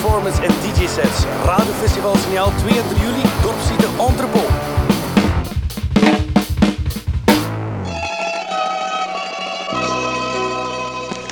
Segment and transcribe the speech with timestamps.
[0.00, 1.24] performance en DJ-sets.
[1.44, 4.50] Radiofestival Signaal 2 en 3 juli, Dorpsziete Entrepot.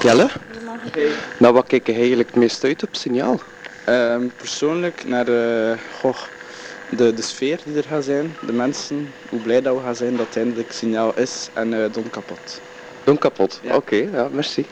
[0.02, 0.28] Jelle?
[1.38, 3.40] Nou, wat kijk je eigenlijk het meest uit op signaal?
[3.84, 6.16] Ehm, persoonlijk naar eh, goh,
[6.90, 10.16] de, de sfeer die er gaat zijn, de mensen, hoe blij dat we gaan zijn
[10.16, 12.60] dat het eindelijk signaal is en eh Don kapot.
[13.04, 13.60] Don kapot.
[13.62, 13.76] Ja.
[13.76, 14.66] Oké, ja, merci.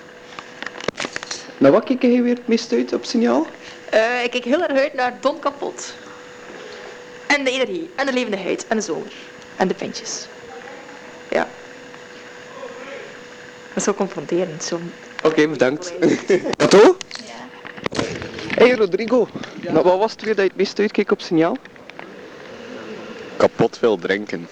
[1.59, 3.47] Nou, wat kijk je weer het meest uit op signaal?
[3.91, 5.95] Eh, ik kijk heel erg uit naar Don Kapot.
[7.27, 9.13] En de energie, en de levendigheid, en de zomer.
[9.57, 10.27] En de pintjes.
[11.31, 11.49] Ja.
[13.69, 14.65] Dat is zo confronterend.
[14.65, 14.81] Zo...
[15.23, 15.93] Oké, bedankt.
[16.63, 16.97] Otto?
[18.55, 19.29] Hey Rodrigo,
[19.61, 21.57] nou, wat was het weer dat je het meest uitkeek op signaal?
[23.37, 24.49] kapot veel drinken.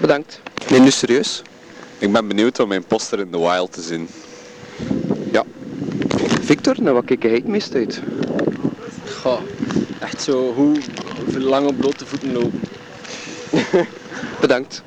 [0.00, 0.40] Bedankt.
[0.68, 1.42] Nee, nu serieus.
[1.98, 4.08] Ik ben benieuwd om mijn poster in the wild te zien.
[6.50, 8.02] Victor, nou, wat kijk jij het meest uit?
[9.20, 9.40] Goh,
[10.00, 10.80] echt zo hoe
[11.38, 12.60] lang op blote voeten lopen.
[14.40, 14.82] Bedankt.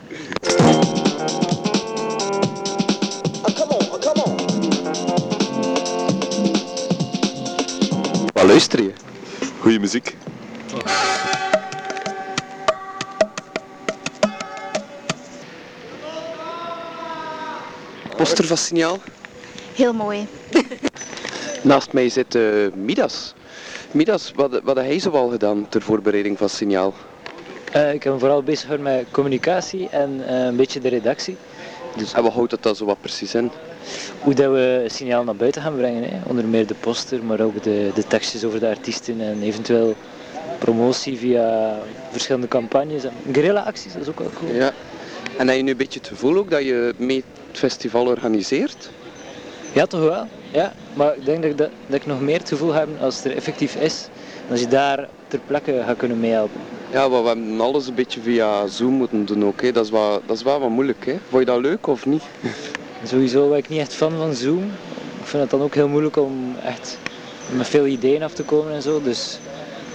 [8.33, 8.93] Wat luister je?
[9.59, 10.17] Goeie muziek.
[18.15, 18.99] Poster van signaal.
[19.73, 20.27] Heel mooi.
[21.63, 23.33] Naast mij zit eh, Midas.
[23.91, 26.93] Midas, wat, wat heb hij zoal gedaan ter voorbereiding van signaal?
[27.71, 31.37] Eh, ik heb me vooral bezig gehouden met communicatie en eh, een beetje de redactie.
[31.97, 33.51] Dus En wat houdt dat dan zo wat precies in?
[34.19, 36.03] hoe dat we signaal naar buiten gaan brengen.
[36.03, 36.19] Hè.
[36.27, 39.95] Onder meer de poster, maar ook de, de tekstjes over de artiesten en eventueel
[40.57, 41.77] promotie via
[42.11, 43.03] verschillende campagnes.
[43.03, 44.53] En guerrilla-acties, dat is ook wel cool.
[44.53, 44.71] Ja.
[45.37, 48.89] En heb je nu een beetje het gevoel ook dat je mee het festival organiseert?
[49.73, 50.27] Ja, toch wel.
[50.53, 53.15] Ja, maar ik denk dat ik, dat, dat ik nog meer het gevoel heb als
[53.15, 54.07] het er effectief is.
[54.49, 56.61] Als je daar ter plekke gaat kunnen meehelpen.
[56.91, 59.61] Ja, maar we hebben alles een beetje via Zoom moeten doen ook.
[59.61, 59.71] Hè.
[59.71, 61.05] Dat, is wel, dat is wel wat moeilijk.
[61.05, 61.17] Hè.
[61.29, 62.23] Vond je dat leuk of niet?
[63.03, 64.63] Sowieso ben ik niet echt fan van Zoom.
[65.19, 66.97] Ik vind het dan ook heel moeilijk om echt
[67.55, 69.01] met veel ideeën af te komen en zo.
[69.01, 69.39] Dus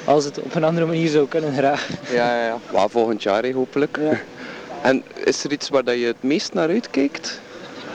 [0.04, 1.88] als het op een andere manier zou kunnen, graag.
[2.10, 2.58] Ja, ja, ja.
[2.75, 3.98] Maar volgend jaar hè, hopelijk.
[4.00, 4.20] Ja.
[4.82, 7.40] En is er iets waar dat je het meest naar uitkijkt?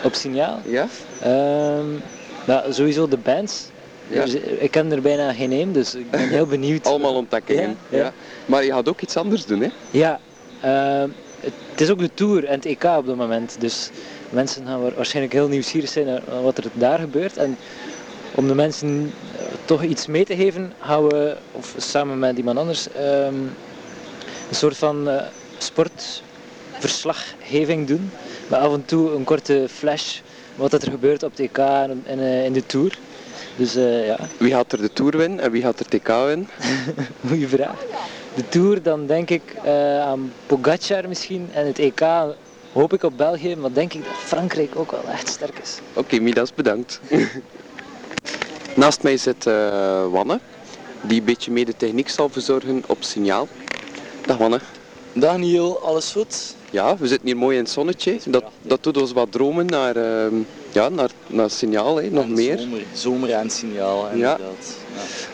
[0.04, 0.60] Op signaal.
[0.66, 0.88] Ja?
[1.22, 1.86] Ehm,
[2.46, 3.66] nou, sowieso de bands.
[4.08, 4.24] Ja.
[4.26, 6.86] Dus ik ken er bijna geen één, dus ik ben heel benieuwd.
[6.86, 7.78] Allemaal ontdekkingen.
[7.90, 8.14] Ja, ja.
[8.46, 9.70] Maar je gaat ook iets anders doen, hè?
[9.92, 10.20] Ja,
[10.62, 11.10] ehm,
[11.40, 13.56] het, is ook de Tour en het EK op dit moment.
[13.60, 13.90] Dus
[14.30, 17.38] mensen gaan wa- waarschijnlijk heel nieuwsgierig zijn naar wat er daar gebeurt.
[17.38, 17.58] En
[18.36, 22.58] om de mensen eh, toch iets mee te geven, gaan we, of samen met iemand
[22.58, 23.34] anders, ehm,
[24.50, 25.24] een soort van eh,
[25.58, 28.12] sportverslaggeving doen.
[28.48, 30.20] Met af en toe een korte flash
[30.56, 32.98] wat dat er gebeurt op EK en, en, eh, in de Tour.
[33.56, 36.50] Dus eh, ja, Wie gaat er de Tour winnen en wie gaat er TK winnen?
[37.28, 37.86] Goeie vraag.
[38.36, 41.50] De Tour, dan denk ik eh, aan Pogacar misschien.
[41.54, 42.02] En het EK
[42.72, 45.80] hoop ik op België, maar denk ik dat Frankrijk ook wel echt sterk is.
[45.94, 47.00] Oké, Midas, bedankt.
[48.76, 49.44] Naast mij zit
[50.12, 50.40] Wanne,
[51.02, 53.48] die een beetje mee de techniek zal verzorgen op signaal.
[54.26, 54.60] Dag Wanne.
[55.14, 56.56] Daniel, alles goed?
[56.72, 58.18] Ja, we zitten hier mooi in het zonnetje.
[58.26, 60.36] Dat, dat doet ons wat dromen naar, ehm,
[60.72, 62.10] ja, naar, naar signaal, hè.
[62.10, 62.60] nog En meer.
[62.60, 64.40] Zomer, zomer en signaal, inderdaad.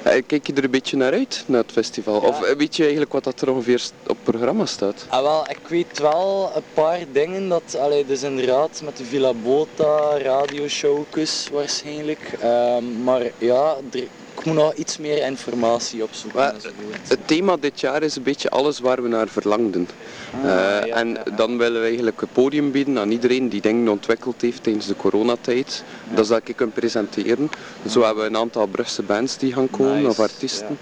[0.03, 0.11] Ja.
[0.11, 2.21] Eh, Kijk je er een beetje naar uit, naar het festival?
[2.21, 2.27] Ja.
[2.27, 5.05] Of eh, weet je eigenlijk wat dat er ongeveer op programma staat?
[5.09, 9.33] Ah, wel, ik weet wel een paar dingen dat, allee, dus inderdaad met de Villa
[9.33, 12.35] Bota, radioshowkus waarschijnlijk.
[12.41, 14.03] Ehm, maar ja, er,
[14.39, 16.39] ik moet nog iets meer informatie opzoeken.
[16.39, 16.53] Maar.
[17.07, 19.87] Het thema dit jaar is een beetje alles waar we naar verlangden.
[20.43, 21.35] Ah, Eh, ja, en ja, ja.
[21.35, 24.95] dan willen we eigenlijk een podium bieden aan iedereen die dingen ontwikkeld heeft tijdens de
[24.95, 25.83] coronatijd.
[26.13, 27.49] Dat zal ik kunnen presenteren.
[27.89, 30.77] Zo hebben we een aantal Brugse bands die gaan komen, Nice, of artiesten.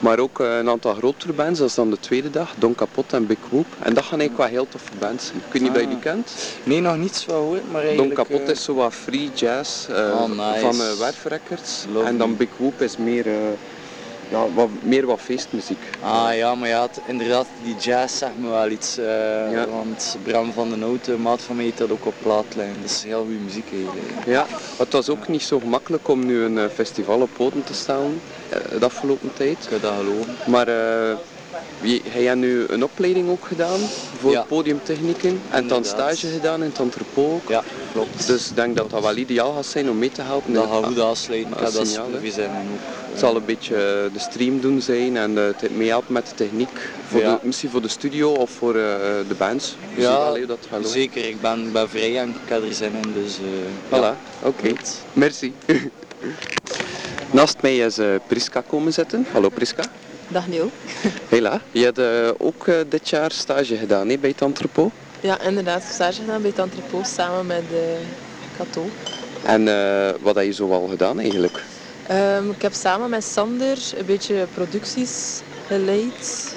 [0.00, 3.12] Maar ook eh, een aantal grotere bands, dat is dan de tweede dag, Don Kapot
[3.12, 3.66] en Big Whoop.
[3.82, 5.38] En dat gaan eigenlijk wel heel toffe bands zijn.
[5.46, 6.02] Ik weet niet of je die Ah.
[6.02, 6.32] kent.
[6.62, 8.14] Nee, nog niets van gehoord, maar Don eigenlijk...
[8.28, 10.60] Kapot eh, is zo wat free jazz eh, Oh, nice.
[10.60, 11.84] van uh, Werf Records.
[11.92, 12.36] Love En dan.
[12.36, 13.26] Big Whoop is meer,
[14.30, 15.96] ja, wat, meer wat feestmuziek.
[16.00, 18.96] Ah ja, maar ja, het- inderdaad, die jazz zegt me wel iets.
[18.98, 19.04] eh,
[19.50, 19.66] Ja.
[19.68, 22.74] Want Bram van den Hout, maat van mij, heeft dat ook op plaatlijn.
[22.74, 24.22] Dat is heel goede muziek eigenlijk.
[24.24, 27.74] Ja, het was ook niet zo gemakkelijk om nu een eh, festival op poten te
[27.74, 29.62] staan eh, de afgelopen tijd.
[29.62, 30.38] Ik kan dat geloven.
[30.44, 31.16] Maar eh,
[31.80, 33.80] wie- hij heeft nu een opleiding ook gedaan
[34.18, 34.42] voor Ja.
[34.44, 36.80] podiumtechnieken en dan stage gedaan in het
[37.14, 37.48] ook.
[37.48, 38.26] Ja, klopt.
[38.26, 40.52] Dus ik denk dat dat wel ideaal gaat zijn om mee te helpen.
[40.52, 41.52] dat gaat goed aansluiten.
[41.52, 42.78] Heb dat signaal, zijn en ook.
[43.10, 46.34] Het zal een beetje eh, de stream doen zijn en eh, het meehelpen met de
[46.34, 46.90] techniek.
[47.06, 47.34] Voor Ja.
[47.40, 48.80] de, misschien voor de studio of voor eh,
[49.28, 49.76] de bands.
[49.96, 50.88] Ja, dat gaat.
[50.88, 53.38] Zeker, ik ben, ben vrij en ik heb er zin in, dus...
[53.38, 54.14] eh, ja.
[54.16, 54.72] Voilà, oké.
[55.12, 55.52] Merci.
[57.32, 59.26] Naast mij is eh, Priska komen zitten.
[59.32, 59.82] Hallo Priska.
[60.30, 60.70] Dag Neil.
[61.28, 61.60] Hela.
[61.70, 64.92] Je hebt eh, ook eh, dit jaar stage gedaan hè, bij het entrepot.
[65.20, 65.82] Ja, inderdaad.
[65.82, 67.78] Stage gedaan bij het entrepot samen met uh,
[68.56, 68.86] Cato.
[69.44, 69.64] En
[70.20, 71.62] wat heb je zo al gedaan eigenlijk?
[72.10, 76.56] Um, ik heb samen met Sander een beetje producties geleid.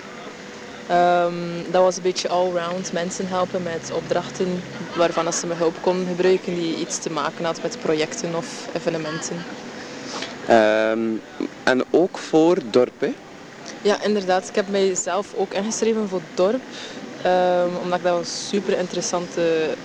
[0.92, 4.64] Um, dat was een beetje allround mensen helpen met opdrachten
[4.96, 9.44] waarvan ze me hulp konden gebruiken die iets te maken had met projecten of evenementen.
[10.50, 11.22] Um,
[11.64, 13.14] en ook voor dorp, hè?
[13.83, 14.50] Ja, inderdaad.
[14.50, 16.62] Ik heb mijzelf ook ingeschreven voor dorp.
[17.25, 19.30] Um, omdat ik dat een super interessant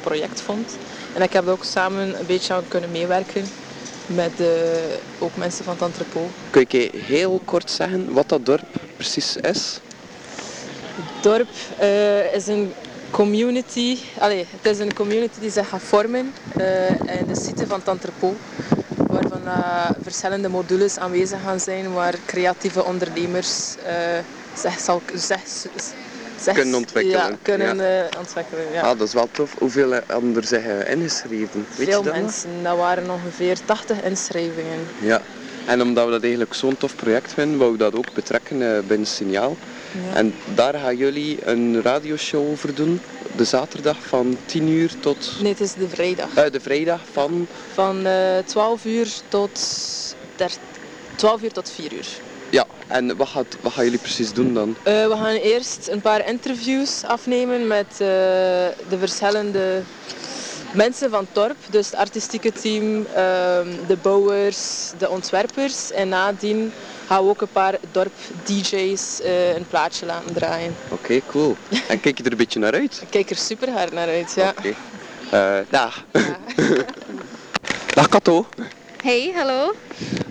[0.00, 0.76] project vond.
[1.14, 3.44] En ik heb er ook samen een beetje aan kunnen meewerken
[4.06, 4.46] met uh,
[5.18, 6.30] ook mensen van het entrepot.
[6.50, 8.66] Kun je heel kort zeggen wat dat dorp
[8.96, 9.80] precies is?
[10.94, 11.48] Het dorp
[11.80, 12.72] uh, is een
[13.10, 17.78] community, allez, het is een community die zich gaat vormen uh, in de site van
[17.78, 18.36] het entrepot.
[19.48, 23.74] Uh, verschillende modules aanwezig gaan zijn waar creatieve ondernemers
[24.54, 25.40] zich, zal, zich,
[26.40, 27.30] zich kunnen ontwikkelen.
[27.30, 28.08] Ja, kunnen ja.
[28.18, 28.80] ontwikkelen ja.
[28.80, 29.54] Ah, dat is wel tof.
[29.58, 30.04] Hoeveel er
[30.44, 31.66] zich ingeschreven?
[31.76, 32.50] Weet Veel je dat mensen.
[32.62, 34.86] Dat waren ongeveer 80 inschrijvingen.
[35.00, 35.22] Ja.
[35.68, 38.78] En omdat we dat eigenlijk zo'n tof project vinden, wou we dat ook betrekken uh,
[38.86, 39.56] binnen Signaal.
[39.92, 40.16] Ja.
[40.16, 43.00] En daar gaan jullie een radioshow over doen.
[43.38, 45.32] De zaterdag van 10 uur tot...
[45.40, 46.29] Nee, het is de vrijdag.
[46.37, 47.46] Uh, de vrijdag van...
[47.73, 49.61] Van uh, 12 uur tot...
[51.17, 52.08] 12 uur tot 4 uur.
[52.50, 54.69] Ja, en wat, gaat, wat gaan jullie precies doen dan?
[54.69, 59.82] Uh, we gaan eerst een paar interviews afnemen met de verschillende
[60.73, 61.56] mensen van het dorp.
[61.70, 63.06] Dus het artistieke team, uh,
[63.87, 65.93] de bouwers, de ontwerpers.
[65.93, 66.73] En nadien
[67.06, 70.76] gaan we ook een paar dorp-dj's uh, een plaatje laten draaien.
[70.85, 71.56] Oké, okay, cool.
[71.88, 72.99] En kijk je er een beetje naar uit?
[73.03, 74.49] Ik kijk er super hard naar uit, ja.
[74.59, 74.75] Oké.
[75.26, 75.65] Okay.
[75.70, 76.05] dag.
[76.12, 76.37] Ja.
[77.94, 78.47] dag Kato.
[79.03, 79.75] Hey, hallo.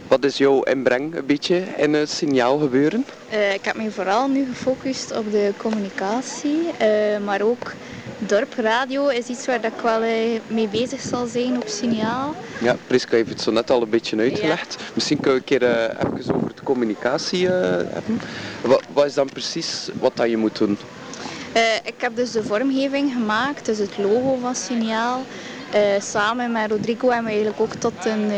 [0.08, 3.06] Wat is jouw inbreng een beetje in het signaal gebeuren?
[3.34, 7.74] Uh, ik heb me vooral nu gefocust op de communicatie, uh, maar ook
[8.18, 12.36] dorpradio is iets waar dat ik wel uh, mee bezig zal zijn op signaal.
[12.62, 14.76] Ja, Priska heeft het zo net al een beetje uitgelegd.
[14.80, 14.86] Ja.
[14.94, 15.70] Misschien kunnen we een keer
[16.18, 18.22] even over de communicatie hebben.
[18.62, 20.78] Wat, wat, is dan precies wat dat je moet doen?
[21.84, 25.26] ik heb dus de vormgeving gemaakt, dus het logo van signaal.
[25.76, 28.38] Uh, samen met Rodrigo hebben we eigenlijk ook tot een uh,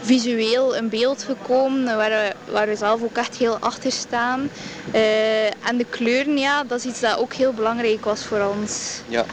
[0.00, 4.50] visueel een beeld gekomen waar we, waar we zelf ook echt heel achter staan.
[4.94, 9.00] Uh, en de kleuren, ja, dat is iets dat ook heel belangrijk was voor ons.
[9.08, 9.24] Ja,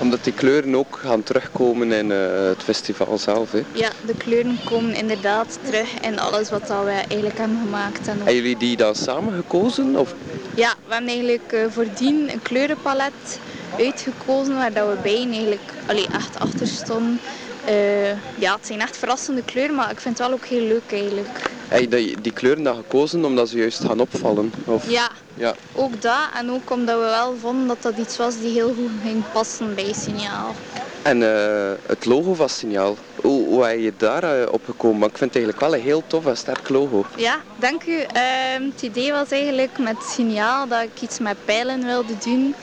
[0.00, 3.52] omdat die kleuren ook gaan terugkomen in het festival zelf.
[3.52, 3.62] Hè?
[3.72, 8.08] Ja, de kleuren komen inderdaad terug in alles wat dat we eigenlijk hebben gemaakt.
[8.08, 9.96] En hebben jullie die dan samen gekozen?
[9.96, 10.14] Of?
[10.54, 13.40] Ja, we hebben eigenlijk voordien een kleurenpalet
[13.78, 17.20] uitgekozen waar dat we beiden eigenlijk allee, echt achter stonden.
[17.68, 20.92] Uh, ja, het zijn echt verrassende kleuren, maar ik vind het wel ook heel leuk
[20.92, 21.28] eigenlijk.
[21.68, 24.52] Heb je die, die kleuren dan gekozen omdat ze juist gaan opvallen?
[24.64, 24.90] Of?
[24.90, 26.28] Ja, ja, ook dat.
[26.34, 29.74] En ook omdat we wel vonden dat dat iets was die heel goed ging passen
[29.74, 30.54] bij Signaal.
[31.02, 35.08] En uh, het logo van Signaal, hoe, hoe heb je daar uh, op gekomen?
[35.08, 37.04] Ik vind het eigenlijk wel een heel tof en sterk logo.
[37.16, 38.04] Ja, dank u.
[38.72, 42.54] het idee was eigenlijk met Signaal dat ik iets met pijlen wilde doen.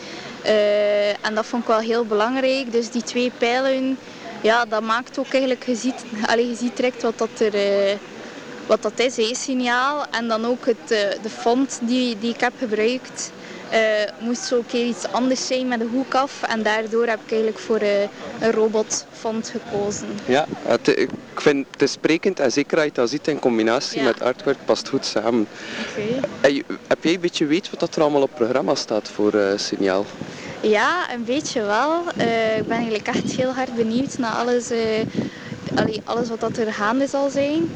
[0.46, 2.72] Uh, en dat vond ik wel heel belangrijk.
[2.72, 3.98] Dus die twee pijlen,
[4.42, 7.96] ja, dat maakt ook eigenlijk, je ziet, allez, je ziet wat dat, er, uh,
[8.68, 10.06] wat dat is, een signaal.
[10.12, 13.32] En dan ook het, uh, de font die, die ik heb gebruikt.
[14.20, 16.44] Moest zo een keer iets anders zijn met de hoek af.
[16.44, 20.08] En daardoor heb ik eigenlijk voor een robotfont gekozen.
[20.26, 24.00] Ja, het, ik vind het is sprekend en zeker als je dat ziet in combinatie
[24.00, 24.06] ja.
[24.06, 25.48] met artwork past goed samen.
[26.42, 26.64] Okay.
[26.88, 30.06] Heb jij een beetje weet wat dat er allemaal op programma staat voor Signaal?
[30.64, 32.04] Ja, een beetje wel.
[32.18, 34.78] Uh, ik ben eigenlijk echt heel hard benieuwd naar alles, uh,
[35.76, 37.72] allee, alles wat dat er gaande zal zijn.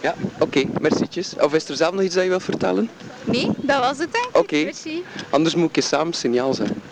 [0.00, 1.34] Ja, oké, okay, mercietjes.
[1.40, 2.90] Of is er zelf nog iets dat je wilt vertellen?
[3.30, 4.36] Nee, dat was het denk ik.
[4.36, 5.02] Oké, okay.
[5.30, 6.82] anders moet ik je samen signaal zeggen.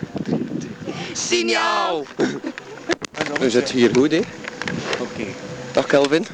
[1.13, 2.05] Signaal!
[3.39, 4.17] We zitten hier goed, hè?
[4.17, 5.01] Oké.
[5.01, 5.33] Okay.
[5.71, 6.25] Dag Kelvin.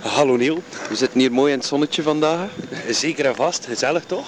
[0.00, 0.62] Hallo Neil.
[0.88, 2.50] We zitten hier mooi in het zonnetje vandaag.
[2.90, 4.26] Zeker en vast, gezellig toch?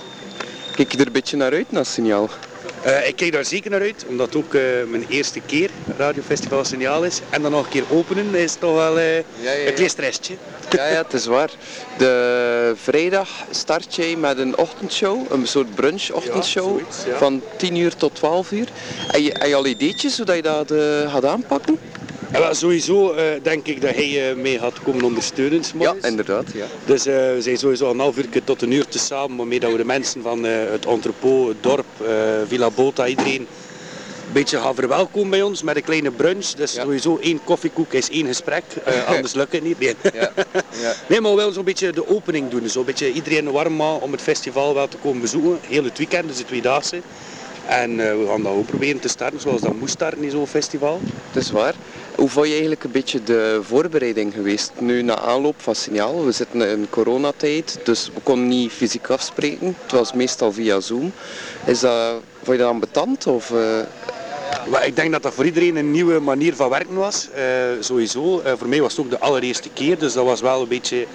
[0.75, 2.29] Kijk je er een beetje naar uit, naar signaal?
[2.87, 6.65] Uh, ik kijk daar zeker naar uit, omdat het ook uh, mijn eerste keer Radiofestival
[6.65, 7.21] Signaal is.
[7.31, 9.67] En dan nog een keer openen is toch wel uh, ja, ja, ja.
[9.67, 10.35] een klein stressje.
[10.71, 11.51] Ja, ja, het is waar.
[11.99, 18.15] De vrijdag start jij met een ochtendshow, een soort brunch-ochtendshow zoiets, van 10 uur tot
[18.15, 18.69] 12 uur.
[19.13, 20.73] Je, heb je al ideetjes hoe je dat
[21.11, 21.79] gaat aanpakken?
[22.33, 25.63] Ja, sowieso uh, denk ik dat hij uh, mee gaat komen ondersteunen.
[25.79, 26.53] Ja, inderdaad.
[26.55, 26.67] Ja.
[26.85, 29.71] Dus uh, we zijn sowieso een half uur tot een uur te samen, waarmee dat
[29.71, 31.87] we de mensen van het entrepot, het dorp,
[32.47, 33.47] Villa Bota, iedereen een
[34.33, 36.47] beetje gaan verwelkomen bij ons met een kleine brunch.
[36.47, 39.79] Dus sowieso één koffiekoek is één gesprek, eh, anders lukt het niet.
[39.79, 40.33] Nee, Ja.
[40.83, 40.95] Ja.
[41.09, 42.69] nee maar we willen zo'n beetje de opening doen.
[42.69, 45.59] Zo'n beetje iedereen warm maken om het festival wel te komen bezoeken.
[45.69, 47.01] Heel het weekend, dus het tweedaagse.
[47.69, 50.47] En eh, we gaan dat ook proberen te starten zoals dat moest starten in zo'n
[50.47, 51.01] festival.
[51.31, 51.75] Het is waar.
[52.15, 54.73] Hoe vond je eigenlijk een beetje de voorbereiding geweest?
[54.79, 59.77] Nu na aanloop van signaal, we zitten in coronatijd, dus we konden niet fysiek afspreken.
[59.83, 61.13] Het was meestal via Zoom.
[61.65, 63.27] Is dat, vond je dat ambetant?
[63.27, 63.79] Of, eh,
[64.67, 67.29] Maar ik denk dat dat voor iedereen een nieuwe manier van werken was.
[67.35, 67.45] eh,
[67.81, 68.41] sowieso.
[68.41, 71.07] Eh, voor mij was het ook de allereerste keer, dus dat was wel een beetje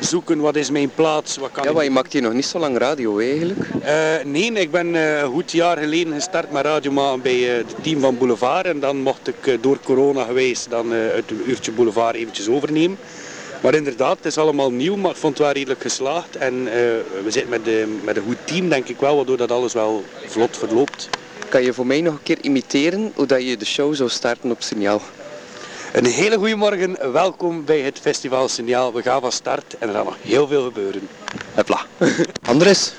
[0.00, 2.58] zoeken wat is mijn plaats, wat kan ja, maar je maakt hier nog niet zo
[2.58, 3.68] lang radio eigenlijk.
[3.82, 8.00] Eh, nee, ik ben een goed jaar geleden gestart met radio maken bij het team
[8.00, 8.66] van Boulevard.
[8.66, 12.98] En dan mocht ik door corona geweest dan het uurtje Boulevard eventjes overnemen.
[13.62, 16.36] Maar inderdaad, het is allemaal nieuw, maar ik vond het wel redelijk geslaagd.
[16.36, 16.64] En
[17.24, 20.04] we zitten met, de, met een goed team, denk ik wel, waardoor dat alles wel
[20.26, 21.08] vlot verloopt.
[21.50, 24.50] Kan je voor mij nog een keer imiteren hoe dat je de show zou starten
[24.50, 25.00] op signaal?
[25.92, 28.92] Een hele goede morgen, welkom bij het Festival Signaal.
[28.92, 31.08] We gaan van start en er gaat nog heel veel gebeuren.
[31.54, 31.86] Hopla.
[32.48, 32.92] Andres,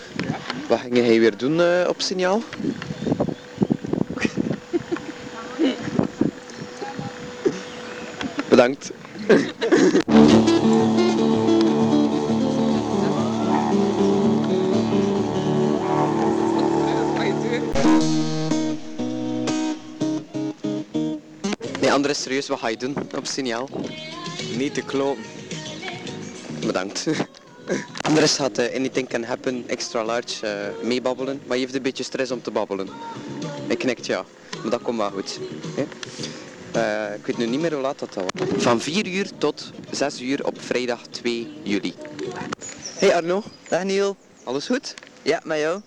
[0.68, 2.42] wat ging jij weer doen eh, op signaal?
[8.50, 8.92] Bedankt.
[22.14, 23.70] Serieus, wat ga je doen op signaal?
[24.58, 25.24] Niet te kloppen.
[26.66, 27.06] Bedankt.
[28.08, 32.04] Andres gaat eh, Anything Can Happen extra large eh, meebabbelen, maar je heeft een beetje
[32.04, 32.90] stress om te babbelen.
[33.68, 34.26] Hij knikt ja,
[34.62, 35.40] maar dat komt wel goed.
[35.76, 35.84] hè.
[36.72, 38.64] Eh, ik weet nu niet meer hoe laat dat al was.
[38.64, 41.94] Van 4 uur tot 6 uur op vrijdag 2 juli.
[42.98, 43.44] Hey Arno.
[43.70, 44.16] Dag Niel.
[44.44, 44.94] Alles goed?
[45.22, 45.82] Ja, met jou?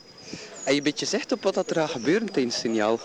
[0.63, 3.01] Heb je een beetje zicht op wat dat er gaat gebeuren tijdens signaal?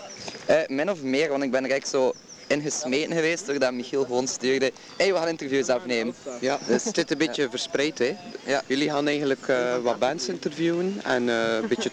[0.46, 2.12] Eh, min of meer, want ik ben er echt zo
[2.50, 4.72] ingesmeten geweest doordat Michiel gewoon stuurde.
[4.96, 6.14] hey, we gaan interviews afnemen.
[6.40, 7.98] Ja, dus het zit een beetje verspreid.
[7.98, 8.16] Hè?
[8.46, 8.62] Ja.
[8.66, 11.90] Jullie gaan eigenlijk eh, wat bands interviewen en eh, een beetje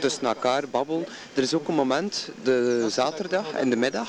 [0.00, 1.06] tussen elkaar babbelen.
[1.34, 4.08] Er is ook een moment, de zaterdag in de middag,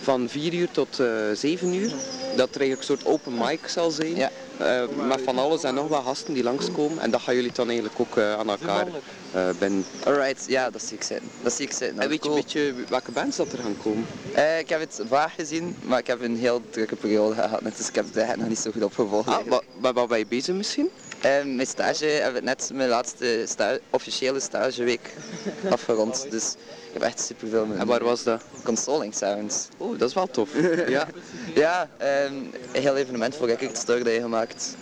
[0.00, 1.92] van 4 uur tot eh 7 uur,
[2.36, 4.16] dat er eigenlijk een soort open mic zal zijn.
[4.16, 4.30] Ja.
[4.58, 6.98] Eh, met van alles en nog wat gasten die langskomen.
[6.98, 8.86] En dat gaan jullie dan eigenlijk ook aan elkaar
[9.32, 9.84] eh binnen.
[10.04, 11.28] Alright, ja, dat zie ik zitten.
[11.42, 11.98] Dat zie ik zitten.
[11.98, 14.06] En weet je een beetje welke bands dat er gaan komen?
[14.34, 17.76] Eh, ik heb het vaag gezien, maar ik heb een heel drukke periode gehad, net,
[17.76, 19.28] dus ik heb het nog niet zo goed opgevolgd.
[19.28, 20.90] Ah, wat, wat ben je bezig misschien?
[21.20, 25.12] Eh, mijn stage heb ik net mijn laatste sta officiële stageweek
[25.70, 26.54] afgerond, dus
[26.86, 28.42] ik heb echt superveel met En waar was dat?
[28.62, 29.68] consoling sounds.
[29.76, 30.50] Oh, dat is wel tof.
[30.88, 31.06] ja.
[31.54, 32.34] Ja, ehm,
[32.72, 34.76] een heel evenement voor Record Store Day gemaakt.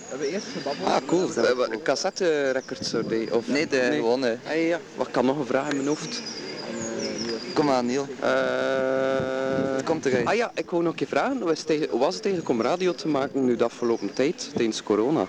[0.84, 1.30] Ah, cool.
[1.36, 4.38] Een cassette records die, of Nee, de gewone.
[4.46, 4.80] Ah, ja.
[4.94, 6.22] Wat kan nog een vraag in mijn hoofd?
[7.52, 8.06] Kom aan, Niel.
[8.20, 10.26] Eh, Komt eruit.
[10.26, 11.36] Ah ja, ik wou nog een keer vragen.
[11.36, 14.82] Hoe was het was het eigenlijk om radio te maken nu de afgelopen tijd, tijdens
[14.82, 15.26] corona?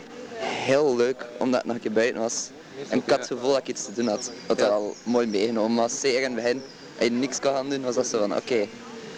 [0.67, 2.49] Heel leuk, omdat het nog een keer buiten was.
[2.89, 4.31] En ik had het gevoel dat ik iets te doen had.
[4.47, 5.99] Wat er al mooi meegenomen was.
[5.99, 6.61] Zeker in het begin,
[6.95, 8.69] als je niks kan gaan doen, was dat zo van oké, ik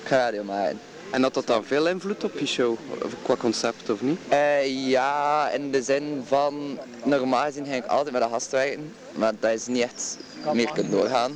[0.03, 0.79] ga radio maken.
[1.11, 2.77] En had dat dan veel invloed op je show,
[3.21, 4.19] qua concept of niet?
[4.27, 8.93] Eh, ja, in de zin van, normaal gezien ging ik altijd met een gast werken,
[9.11, 10.17] maar dat is niet echt
[10.53, 11.31] meer kunnen doorgaan.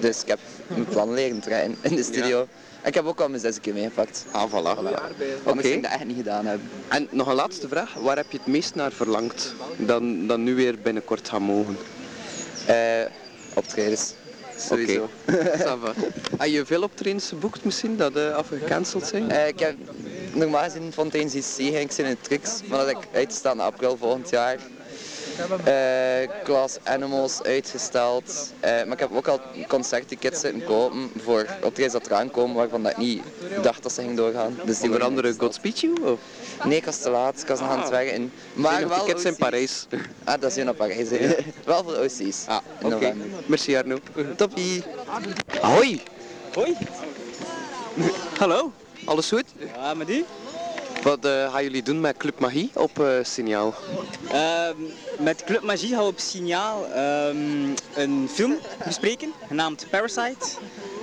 [0.00, 2.48] Dus ik heb mijn plan leren trekken in de studio.
[2.82, 4.24] En ik heb ook al mijn zes keer meegepakt.
[4.30, 4.76] Ah, voilà.
[4.76, 4.96] Anders
[5.44, 5.60] Oké.
[5.60, 6.68] ging ik dat echt niet gedaan hebben.
[6.88, 7.94] En nog een laatste vraag.
[7.94, 11.76] Waar heb je het meest naar verlangd dan, dan nu weer binnenkort gaan mogen?
[12.66, 12.76] Eh,
[13.54, 14.14] optredens.
[14.58, 15.08] Sowieso.
[15.64, 15.92] Va.
[16.36, 19.30] Heb je veel optredens geboekt misschien, dat uh, afgecanceld zijn?
[19.30, 19.74] Eh, ik heb
[20.32, 23.96] normaal gezien Fontaine's IC ging ik zijn in Trix, maar dat ik uitgesteld naar april
[23.96, 24.58] volgend jaar.
[25.64, 28.52] Eh Class Animals uitgesteld.
[28.60, 32.82] Eh, maar ik heb ook al concerttickets zitten kopen voor optredens dat eraan komen waarvan
[32.82, 33.22] dat ik niet
[33.62, 34.54] dacht dat ze ging doorgaan.
[34.64, 35.34] Dus die Onder worden andere.
[35.38, 35.94] Godspeed You?
[36.02, 36.18] Of?
[36.64, 37.40] Nee, ik was te laat.
[37.40, 38.32] Ik was nog aan het werken.
[38.52, 39.36] Maar wel tickets in.
[39.36, 39.86] Parijs.
[40.24, 41.08] Ah, dat is naar Parijs.
[41.64, 42.44] wel voor OC's.
[42.46, 43.14] Ah, in oké.
[43.46, 43.98] Merci Arno.
[44.36, 44.82] Toppie.
[45.60, 46.02] Hoi,
[46.54, 46.76] Hoi.
[48.38, 48.72] Hallo.
[49.04, 49.44] alles goed?
[49.74, 50.24] Ja, met die?
[51.02, 53.74] Wat eh, gaan jullie doen met Club Magie op eh, Signaal?
[54.30, 54.76] Ehm,
[55.18, 60.46] met Club Magie gaan we op Signaal ehm, een film bespreken, genaamd Parasite.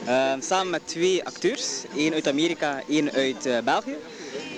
[0.06, 3.96] Ehm, samen met twee acteurs, één uit Amerika, één uit eh, België.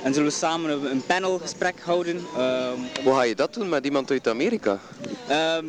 [0.04, 2.26] En zullen we samen een- panelgesprek houden.
[3.04, 4.80] Hoe ga je dat doen met iemand uit Amerika?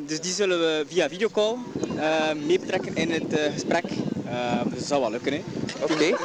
[0.07, 1.55] dus die zullen we via videocall
[2.47, 3.85] mee betrekken in het gesprek.
[4.31, 5.43] Eh, dus dat zou wel lukken, hè.
[5.83, 6.17] Oké.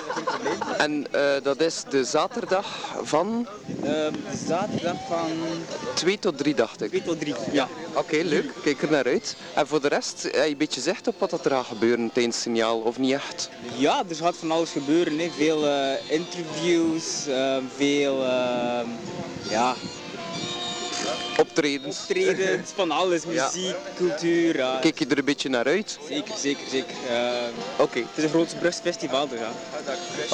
[0.77, 2.65] En eh, dat is de zaterdag
[3.03, 3.47] van
[3.83, 4.11] Eh, de
[4.47, 5.29] zaterdag van
[5.93, 6.89] 2 tot 3 dacht ik.
[6.89, 7.33] 2 tot 3.
[7.51, 7.67] Ja.
[7.93, 8.51] Oké, leuk.
[8.63, 9.35] Kijk er naar uit.
[9.53, 12.09] En voor de rest, heb je een beetje zicht op wat dat er gaat gebeuren
[12.13, 13.49] tijdens signaal, of niet echt?
[13.77, 15.19] ja, er gaat van alles gebeuren.
[15.19, 15.29] Hè.
[15.37, 18.87] Veel eh, interviews, eh, veel eh,
[19.49, 19.75] ja,
[21.39, 21.99] Optredens.
[21.99, 23.23] optredens, van alles.
[23.27, 23.45] Ja.
[23.53, 24.57] Muziek, cultuur.
[24.57, 24.77] Ja.
[24.81, 25.97] Kijk je er een beetje naar uit?
[26.09, 26.95] Zeker, zeker, zeker.
[27.09, 27.33] Eh,
[27.79, 29.51] Oké, het is een groot Brugs festival, dus ja.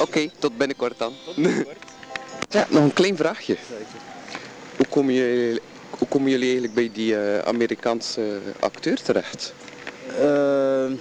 [0.01, 1.13] oké, tot binnenkort dan.
[2.49, 3.57] ja, nog een klein vraagje.
[4.77, 9.53] Hoe komen jullie, hoe komen jullie eigenlijk bij die eh, Amerikaanse acteur terecht?
[10.19, 10.93] Ehm,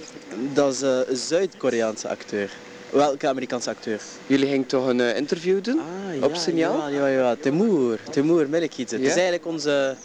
[0.53, 2.51] dat is een Zuid-Koreaanse acteur.
[2.91, 4.01] Welke Amerikaanse acteur?
[4.27, 5.79] Jullie gingen toch een eh, interview doen?
[5.79, 6.89] Ah, Op signaal?
[6.89, 7.35] Ja, ja, ja.
[8.11, 8.95] Timur Melekidze.
[8.95, 9.09] Het Ja?
[9.09, 9.95] is eigenlijk onze,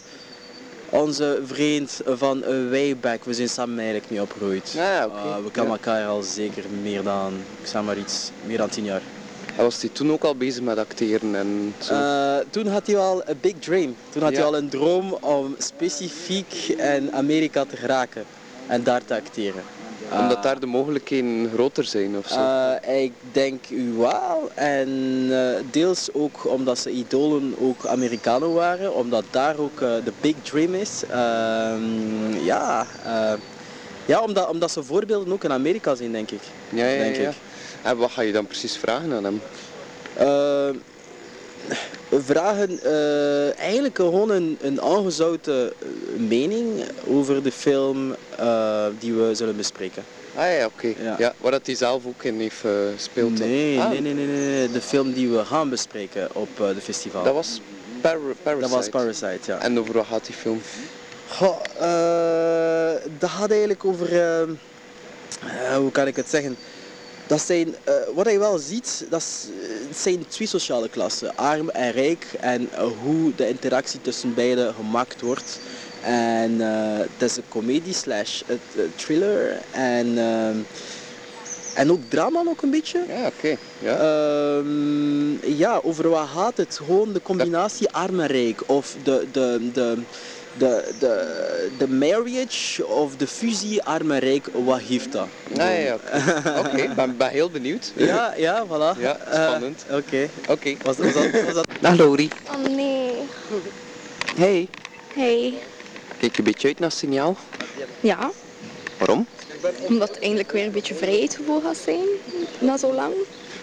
[0.91, 3.25] onze vriend van eh, way back.
[3.25, 4.75] We zijn samen eigenlijk mee opgegroeid.
[4.79, 5.15] Ah, oké.
[5.17, 5.79] Ah, we kennen Ja.
[5.79, 9.03] elkaar al zeker meer dan, ik zeg maar iets, meer dan tien jaar.
[9.57, 11.93] En was hij toen ook al bezig met acteren en zo?
[11.95, 13.97] Eh, toen had hij al een big dream.
[14.09, 14.37] Toen had Ja.
[14.39, 18.25] hij al een droom om specifiek in Amerika te geraken
[18.67, 19.63] en daar te acteren.
[20.13, 22.39] Omdat daar de mogelijkheden groter zijn of zo?
[22.83, 23.65] Eh, ik denk
[23.97, 24.51] wel.
[24.55, 24.89] En
[25.31, 28.95] eh, deels ook omdat ze idolen ook Amerikanen waren.
[28.95, 31.03] Omdat daar ook eh, de big dream is.
[31.11, 32.87] Ehm, ja,
[34.07, 36.43] ja omdat, omdat ze voorbeelden ook in Amerika zijn, denk ik.
[36.69, 37.29] ja, ja, denk ja.
[37.29, 37.35] ik.
[37.83, 39.41] En wat ga je dan precies vragen aan hem?
[41.69, 41.77] Eh,
[42.25, 45.89] vragen eh, eigenlijk gewoon een, een aangezouten eh,
[46.29, 50.05] mening over de film eh, die we zullen bespreken.
[50.35, 50.95] Ah ja, oké.
[51.03, 51.15] Ja.
[51.19, 51.35] Ja.
[51.39, 53.39] waar dat hij zelf ook in heeft gespeeld.
[53.39, 56.81] Nee, Ah, nee, nee, nee, nee, nee, de film die we gaan bespreken op de
[56.81, 57.23] festival.
[57.25, 57.61] Dat was
[58.01, 58.61] Par Parasite.
[58.61, 59.59] Dat was Parasite, ja.
[59.59, 60.61] En over wat gaat die film?
[61.29, 61.61] Goh,
[63.19, 64.09] dat gaat eigenlijk over,
[65.77, 66.57] hoe kan ik het zeggen?
[67.27, 67.75] Dat zijn,
[68.15, 69.47] wat je wel ziet, dat is,
[69.89, 74.75] het zijn twee sociale klassen, arm en rijk, en eh, hoe de interactie tussen beiden
[74.75, 75.61] gemaakt wordt.
[76.03, 78.57] En eh, het is een comedie slash eh,
[78.97, 80.19] thriller en,
[81.75, 83.05] en ook drama nog een beetje.
[83.09, 83.57] Ja, oké.
[83.79, 83.97] Ja.
[83.99, 86.81] Ehm, ja, over wat gaat het?
[86.85, 88.63] Gewoon de combinatie arm en rijk.
[88.67, 89.99] Of de, de, de,
[90.59, 95.27] de, de, de marriage of de fusie arm en rijk, wat heeft dat?
[95.59, 96.59] Ah, ja, oké.
[96.61, 97.93] Oké, ik ben, ben heel benieuwd.
[97.97, 99.01] Ja, ja, voilà.
[99.01, 99.85] Ja, Eh, spannend.
[99.91, 100.29] Oké.
[100.49, 100.75] Oké.
[100.83, 101.67] Was, was, dat, was dat...
[101.81, 102.31] Dag Lori.
[102.49, 103.13] Oh nee.
[104.37, 104.69] Hey.
[105.15, 105.55] Hey.
[106.19, 107.37] Kijk je een beetje uit naar signaal?
[108.01, 108.31] Ja,
[108.99, 109.27] Waarom?
[109.89, 112.07] omdat het eindelijk weer een beetje vrijheidsgevoel gaat zijn,
[112.59, 113.13] na zo lang.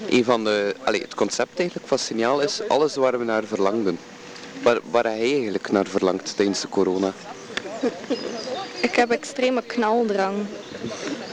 [0.09, 3.97] Een van de, allee, het concept eigenlijk van signaal is alles waar we naar verlangden.
[4.63, 7.13] Waar, waar hij eigenlijk naar verlangt tijdens de corona.
[8.81, 10.45] Ik heb extreme knaldrang.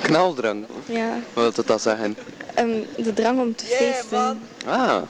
[0.02, 0.66] Knaldrang.
[0.86, 1.18] Ja.
[1.32, 2.16] Wat wil dat zeggen?
[2.54, 4.42] Ehm, de drang om te feesten.
[4.66, 5.02] Ah.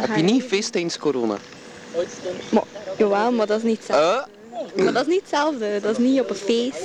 [0.00, 1.36] Heb je niet feest tijdens corona?
[2.50, 2.62] Maar,
[2.98, 4.28] jawel, maar dat is niet hetzelfde.
[4.76, 4.84] Eh?
[4.84, 5.80] Maar dat is niet hetzelfde.
[5.80, 6.82] Dat is niet op een feest.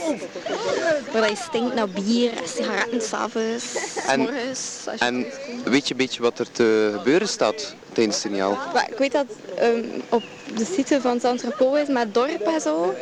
[1.13, 3.65] Waar je stinkt naar bier en sigaretten s'avonds,
[4.07, 4.85] En- morgens.
[4.99, 5.25] En
[5.65, 8.57] weet je een beetje wat er te gebeuren staat tijdens signaal?
[8.73, 10.23] Maar ik weet dat ehm, op
[10.55, 12.93] de site van Saint-Tropez is met dorp en zo.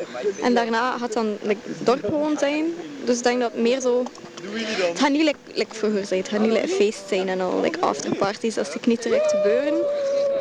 [0.42, 2.66] En daarna gaat dan like, dorp gewoon zijn.
[3.06, 4.04] Dus ik denk dat het meer zo...
[4.44, 6.20] Het gaat niet like, like vroeger zijn.
[6.20, 8.56] Het gaat niet like, feest zijn en al like afterparties.
[8.56, 9.74] Dat zie ik niet direct gebeuren.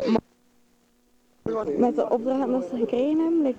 [0.07, 0.21] Maar
[1.77, 3.41] met de opdrachten dat ze gekregen hebben.
[3.41, 3.57] Like,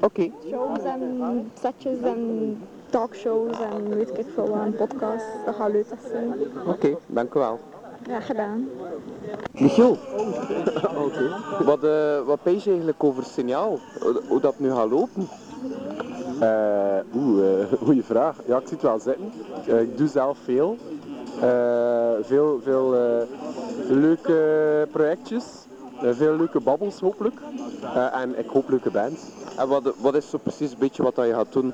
[0.00, 0.30] Oké.
[0.48, 2.58] shows en setjes en
[2.90, 5.28] talkshows en weet ik veel wat, en podcasts.
[5.46, 6.34] Dat gaat leuk zijn.
[6.66, 7.60] Oké, dank u wel.
[8.06, 8.68] Ja, gedaan.
[9.58, 9.98] Michiel.
[11.64, 13.78] Wat, eh wat pees je eigenlijk over signaal?
[14.28, 15.28] Hoe, dat nu gaat lopen?
[16.40, 18.36] Eh, Oeh, eh, goede vraag.
[18.46, 19.32] Ja, ik zie het wel zitten.
[19.66, 20.76] Eh, ik doe zelf veel.
[21.40, 23.26] Eh, veel veel eh,
[23.88, 25.44] leuke projectjes.
[26.02, 27.34] Eh, veel leuke babbels hopelijk.
[27.94, 29.20] Eh, en ik hoop leuke bands.
[29.58, 31.72] En wat, wat is zo precies een beetje wat dat je gaat doen?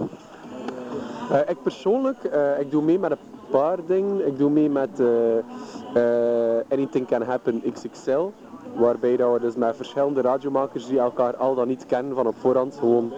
[1.31, 3.19] Eh, ik persoonlijk, eh, ik doe mee met een
[3.51, 4.27] paar dingen.
[4.27, 8.31] Ik doe mee met eh, eh, Anything Can Happen XXL.
[8.75, 12.35] Waarbij dat we dus met verschillende radiomakers die elkaar al dan niet kennen van op
[12.39, 13.13] voorhand gewoon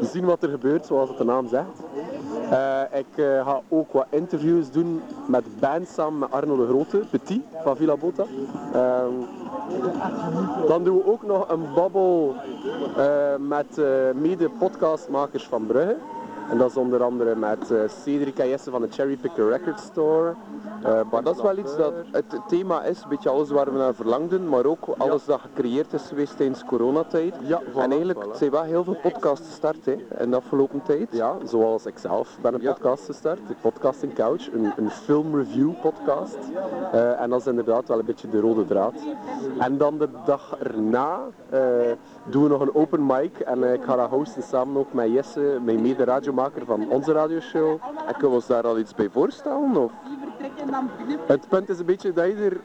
[0.00, 1.82] zien wat er gebeurt, zoals het de naam zegt.
[2.50, 7.42] Eh, ik ga ook wat interviews doen met bands samen met Arno de Grote, Petit
[7.62, 8.24] van Villa Bota.
[8.72, 9.12] Ehm,
[10.66, 12.34] dan doen we ook nog een babbel
[13.38, 13.80] met
[14.14, 15.96] mede-podcastmakers van Brugge.
[16.50, 19.80] En dat is onder andere met uh, Cedric en Jesse van de Cherry Picker Record
[19.80, 20.34] Store.
[20.86, 23.78] Uh, maar dat is wel iets dat het thema is, een beetje alles waar we
[23.78, 27.34] naar verlangden, maar ook alles dat gecreëerd is geweest tijdens coronatijd.
[27.42, 28.36] Ja, voilà, en eigenlijk voilà.
[28.36, 31.08] zijn wel heel veel podcasts gestart hè, in de afgelopen tijd.
[31.10, 36.38] Ja, zoals ik zelf ben een podcast gestart, de Podcasting Couch, een, een filmreview podcast.
[36.94, 38.94] Uh, en dat is inderdaad wel een beetje de rode draad.
[39.58, 41.18] En dan de dag erna
[42.24, 45.58] doen we nog een open mic en ik ga dat hosten samen ook met Jesse,
[45.64, 45.80] mijn
[46.38, 47.70] mede-radiomaker van onze radioshow.
[48.06, 49.76] En kunnen we ons daar al iets bij voorstellen?
[49.76, 49.92] Of?
[51.26, 52.60] Het punt is een beetje dat je, er,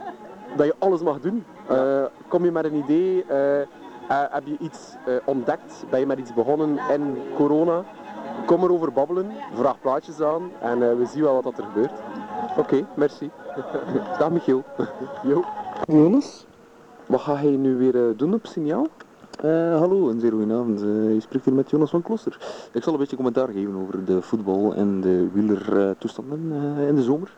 [0.56, 1.44] dat je alles mag doen.
[1.72, 3.66] Uh, kom je met een idee, uh, uh,
[4.08, 7.84] heb je iets ontdekt, ben je met iets begonnen in corona,
[8.46, 12.02] kom erover babbelen, vraag plaatjes aan en we zien wel wat er gebeurt.
[12.50, 13.30] Oké, okay, merci.
[14.20, 14.64] Dag Michiel.
[15.24, 15.44] Jo.
[15.88, 16.46] Jonas,
[17.08, 18.88] wat ga je nu weer doen op signaal?
[19.46, 20.82] Uh, hallo, een zeer goede avond.
[20.84, 22.38] Uh, je spreekt hier met Jonas van Kloster.
[22.72, 27.02] Ik zal een beetje commentaar geven over de voetbal en de wielertoestanden uh, in de
[27.02, 27.34] zomer.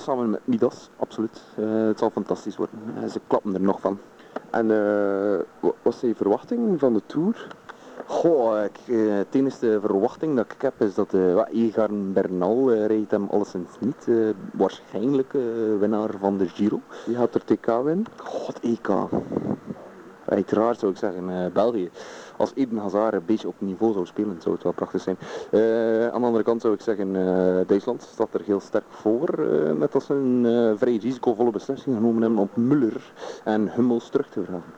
[0.00, 1.40] samen met Midas, absoluut.
[1.54, 2.78] het zal fantastisch worden.
[3.10, 3.98] ze klappen er nog van.
[4.50, 4.66] En
[5.82, 7.46] wat zijn je verwachtingen van de Tour?
[8.06, 13.10] Goh, ik, het enige verwachting dat ik heb is dat uh, Egan Bernal uh, rijdt
[13.10, 14.06] hem alleszins niet.
[14.06, 15.32] Uh, waarschijnlijk
[15.78, 16.80] winnaar van de Giro.
[17.06, 18.04] Die gaat er TK winnen?
[18.16, 18.88] God, EK.
[20.30, 21.90] Uiteraard zou ik zeggen, uh, België.
[22.36, 25.16] Als Eden Hazard een beetje op niveau zou spelen, zou het wel prachtig zijn.
[25.50, 29.40] Uh, aan de andere kant zou ik zeggen, uh, Duitsland staat er heel sterk voor.
[29.76, 33.12] met als ze een vrij risicovolle beslissing genomen hebben op Muller
[33.44, 34.72] en Hummels terug te vragen.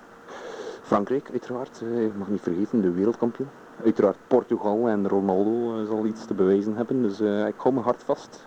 [0.83, 3.49] Frankrijk, uiteraard, je mag niet vergeten, de wereldkampioen.
[3.85, 8.47] Uiteraard Portugal en Ronaldo zal iets te bewijzen hebben, dus ik hou me hard vast.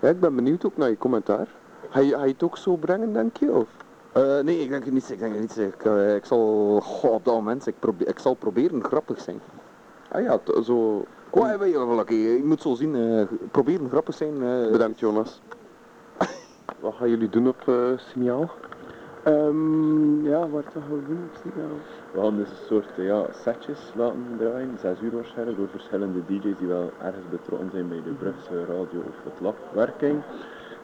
[0.00, 1.48] Ja, ik ben benieuwd ook naar je commentaar.
[1.88, 3.52] Ga je, ga je het ook zo brengen, denk je?
[3.52, 3.68] Of?
[4.16, 5.10] Uh, nee, ik denk het niet.
[5.10, 5.56] Ik denk het niet.
[5.56, 9.40] Ik, uh, ik zal goh, op dat moment, ik, probeer, ik zal proberen grappig zijn.
[10.08, 11.04] Ah ja, zo...
[11.30, 14.38] Oh, weet je, moet zo zien, uh, proberen grappig zijn.
[14.70, 15.40] Bedankt Jonas.
[16.80, 18.50] Wat gaan jullie doen op signaal?
[19.26, 21.76] Um, ja, wat gaan we doen op signaal?
[22.12, 26.58] We gaan dus een soort ja, setjes laten draaien, 6 uur waarschijnlijk, door verschillende DJ's
[26.58, 30.22] die wel ergens betrokken zijn bij de Brugse radio of het labwerking.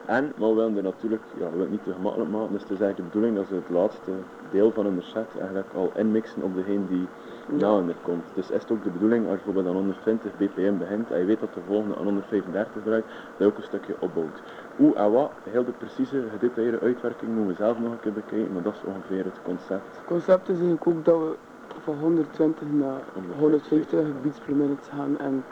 [0.07, 2.61] En, maar we willen er natuurlijk, ja, we willen het niet te gemakkelijk maken, dus
[2.61, 4.11] het is eigenlijk de bedoeling dat ze het laatste
[4.51, 7.07] deel van hun set eigenlijk al inmixen op degene die
[7.47, 8.25] na hen komt.
[8.33, 11.25] Dus is het ook de bedoeling, als je bijvoorbeeld aan 120 bpm begint en je
[11.25, 14.41] weet dat de volgende aan 135 draait, dat je ook een stukje opbouwt.
[14.75, 18.53] Hoe en wat, heel de precieze, gedetailleerde uitwerking moeten we zelf nog een keer bekijken,
[18.53, 19.95] maar dat is ongeveer het concept.
[19.97, 21.35] Het concept is eigenlijk ook dat we
[21.83, 23.01] van 120 naar
[23.37, 25.43] 150 beats per minute gaan en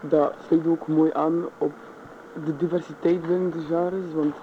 [0.00, 1.72] dat sluit ook mooi aan op
[2.44, 4.34] de diversiteit binnen de genres, want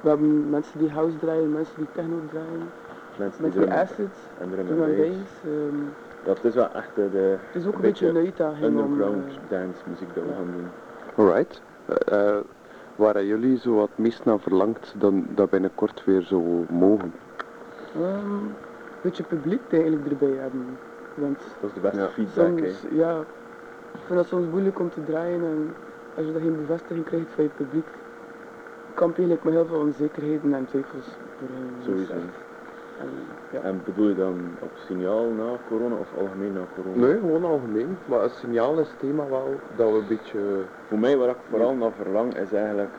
[0.00, 2.70] we hebben mensen die house draaien, mensen die techno draaien,
[3.18, 5.44] mensen die, die acid, en drum bass.
[5.46, 5.92] Um,
[6.24, 9.48] dat is wel echt de, het is ook een beetje een uitdaging underground om, uh,
[9.48, 10.68] dance muziek dat we gaan doen.
[11.26, 11.62] Alright.
[12.12, 12.36] Uh,
[12.96, 17.12] waar jullie zo wat meest naar verlangt dan dat binnenkort weer zo mogen?
[17.96, 18.54] Um, een
[19.02, 20.78] beetje publiek eigenlijk erbij hebben.
[21.14, 22.08] Want dat is de beste ja.
[22.08, 22.58] feedback.
[22.58, 23.18] Soms, ja,
[23.92, 25.74] ik vind dat soms moeilijk om te draaien en
[26.18, 27.86] als je daar geen bevestiging krijgt van je publiek,
[28.94, 31.06] kamp je eigenlijk met heel veel onzekerheden en twijfels.
[31.84, 32.12] Sowieso.
[32.12, 33.10] En,
[33.52, 33.60] ja.
[33.60, 37.06] en bedoel je dan op signaal na corona of algemeen na corona?
[37.06, 37.98] Nee, gewoon algemeen.
[38.04, 40.38] Maar het signaal is het thema wel dat we een beetje...
[40.86, 42.94] Voor mij waar ik vooral naar verlang is eigenlijk,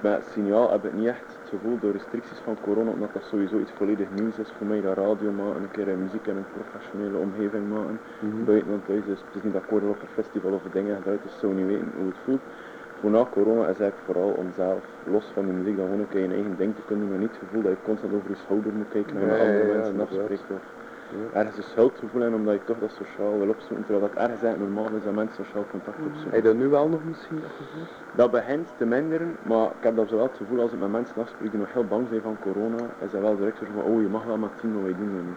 [0.00, 3.58] bij signaal heb ik niet echt het gevoel door restricties van corona, omdat dat sowieso
[3.58, 7.18] iets volledig nieuws is voor mij, dat radio maken, een keer muziek in een professionele
[7.26, 8.44] omgeving maken, mm -hmm.
[8.44, 9.04] buiten thuis.
[9.06, 11.66] Dus het is niet dat ik op een festival of dingen gedraaid, dus zou niet
[11.66, 12.44] weten hoe het voelt.
[13.00, 14.82] Voor na corona is eigenlijk vooral om zelf,
[15.14, 17.24] los van de muziek, dan gewoon een keer je eigen ding te kunnen doen, maar
[17.24, 19.74] niet het gevoel dat je constant over je schouder moet kijken naar nee, andere ja,
[19.74, 20.48] mensen afspreekt.
[20.58, 20.64] Of
[21.10, 21.38] ja.
[21.38, 24.72] ergens een schuldgevoel in omdat je toch dat sociaal wil opzoeken, terwijl dat ergens eigenlijk
[24.72, 26.30] normaal is dat mensen sociaal contact opzoeken.
[26.30, 27.86] Heb je dat nu wel nog misschien dat gevoel?
[28.14, 31.16] Dat begint te minderen, maar ik heb dat wel het gevoel als ik met mensen
[31.22, 34.00] afspreek die nog heel bang zijn van corona, is dat wel direct zo van, oh
[34.02, 35.12] je mag wel maar zien wat wij doen.
[35.20, 35.36] En...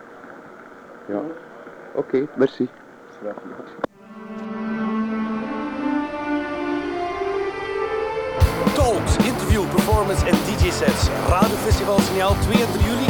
[1.13, 1.21] Ja,
[1.93, 2.69] oké, okay, merci.
[8.73, 11.09] Talks, interview, performance en DJ-sets.
[11.27, 13.09] Radiofestival Signaal 2 en 3 juli,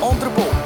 [0.00, 0.57] Entrepot.